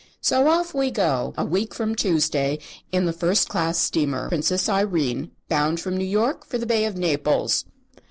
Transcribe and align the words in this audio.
So 0.19 0.47
off 0.47 0.73
we 0.73 0.89
go, 0.89 1.31
a 1.37 1.45
week 1.45 1.75
from 1.75 1.93
Tuesday, 1.93 2.57
in 2.91 3.05
the 3.05 3.13
first 3.13 3.47
class 3.49 3.77
steamer 3.77 4.29
'Princess 4.29 4.67
Irene,' 4.67 5.29
bound 5.47 5.79
from 5.79 5.95
New 5.95 6.03
York 6.05 6.43
for 6.43 6.57
the 6.57 6.65
Bay 6.65 6.85
of 6.85 6.97
Naples!" 6.97 7.65